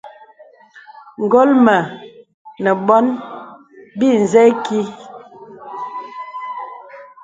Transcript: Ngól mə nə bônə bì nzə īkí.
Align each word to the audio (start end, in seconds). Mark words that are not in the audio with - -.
Ngól 1.23 1.49
mə 1.65 1.75
nə 2.63 2.71
bônə 2.85 3.13
bì 3.97 4.07
nzə 4.23 4.41
īkí. 4.51 4.79